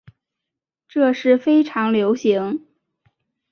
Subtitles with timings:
[0.87, 2.65] 这是非常流行。